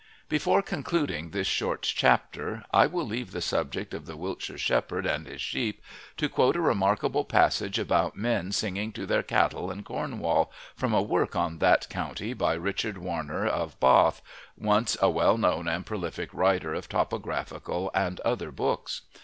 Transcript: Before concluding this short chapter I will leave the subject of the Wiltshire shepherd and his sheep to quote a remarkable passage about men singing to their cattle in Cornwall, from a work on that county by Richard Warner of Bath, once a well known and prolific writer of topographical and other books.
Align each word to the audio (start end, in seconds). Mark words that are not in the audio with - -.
Before 0.27 0.63
concluding 0.63 1.29
this 1.29 1.45
short 1.45 1.83
chapter 1.83 2.65
I 2.73 2.87
will 2.87 3.05
leave 3.05 3.29
the 3.29 3.39
subject 3.39 3.93
of 3.93 4.07
the 4.07 4.17
Wiltshire 4.17 4.57
shepherd 4.57 5.05
and 5.05 5.27
his 5.27 5.41
sheep 5.41 5.79
to 6.17 6.27
quote 6.27 6.55
a 6.55 6.59
remarkable 6.59 7.23
passage 7.23 7.77
about 7.77 8.17
men 8.17 8.51
singing 8.51 8.93
to 8.93 9.05
their 9.05 9.21
cattle 9.21 9.69
in 9.69 9.83
Cornwall, 9.83 10.51
from 10.75 10.91
a 10.95 11.03
work 11.03 11.35
on 11.35 11.59
that 11.59 11.87
county 11.89 12.33
by 12.33 12.55
Richard 12.55 12.97
Warner 12.97 13.45
of 13.45 13.79
Bath, 13.79 14.23
once 14.57 14.97
a 15.03 15.09
well 15.11 15.37
known 15.37 15.67
and 15.67 15.85
prolific 15.85 16.33
writer 16.33 16.73
of 16.73 16.89
topographical 16.89 17.91
and 17.93 18.19
other 18.21 18.49
books. 18.51 19.01